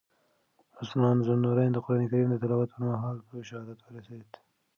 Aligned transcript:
عثمان 0.81 1.15
ذوالنورین 1.25 1.71
د 1.73 1.77
قرآن 1.85 2.03
کریم 2.11 2.27
د 2.31 2.35
تلاوت 2.41 2.69
پر 2.73 2.81
مهال 2.89 3.17
په 3.27 3.33
شهادت 3.49 3.79
ورسېد. 3.81 4.29